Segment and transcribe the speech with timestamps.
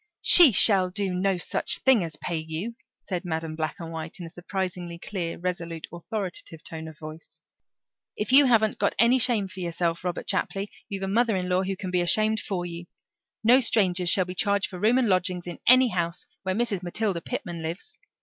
[0.23, 4.25] "She shall do no such thing as pay you," said Madam Black and White in
[4.25, 7.39] a surprisingly clear, resolute, authoritative tone of voice.
[8.17, 11.47] "If you haven't got any shame for yourself, Robert Chapley, you've got a mother in
[11.49, 12.85] law who can be ashamed for you.
[13.43, 16.81] No strangers shall be charged for room and lodging in any house where Mrs.
[16.81, 17.99] Matilda Pitman lives.